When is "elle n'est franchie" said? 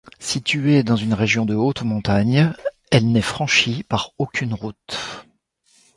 2.89-3.83